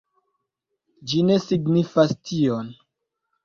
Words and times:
Ĝi 1.11 1.21
ne 1.29 1.39
signifas 1.45 2.17
tion. 2.19 2.77